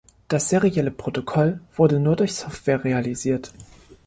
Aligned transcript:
Das 0.29 0.49
serielle 0.49 0.89
Protokoll 0.89 1.59
wurde 1.75 1.99
nur 1.99 2.15
durch 2.15 2.33
Software 2.33 2.83
realisiert. 2.83 3.53